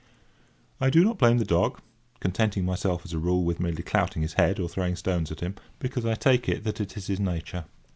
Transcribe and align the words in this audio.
I 0.79 0.89
do 0.89 1.03
not 1.03 1.19
blame 1.19 1.37
the 1.37 1.45
dog 1.45 1.79
(contenting 2.19 2.65
myself, 2.65 3.03
as 3.05 3.13
a 3.13 3.19
rule, 3.19 3.43
with 3.43 3.59
merely 3.59 3.83
clouting 3.83 4.23
his 4.23 4.33
head 4.33 4.59
or 4.59 4.67
throwing 4.67 4.95
stones 4.95 5.31
at 5.31 5.41
him), 5.41 5.53
because 5.77 6.07
I 6.07 6.15
take 6.15 6.49
it 6.49 6.63
that 6.63 6.81
it 6.81 6.97
is 6.97 7.05
his 7.05 7.19
nature. 7.19 7.65